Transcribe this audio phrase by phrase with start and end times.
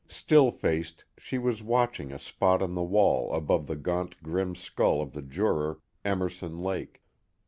[0.07, 4.99] Still faced, she was watching a spot on the wall above the gaunt grim skull
[4.99, 7.03] of the juror Emerson Lake.